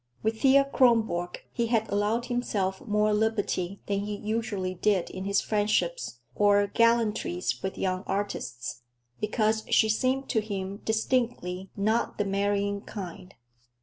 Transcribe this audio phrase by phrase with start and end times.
[0.23, 5.41] With Thea Kronborg he had allowed himself more liberty than he usually did in his
[5.41, 8.81] friendships or gallantries with young artists,
[9.19, 13.35] because she seemed to him distinctly not the marrying kind.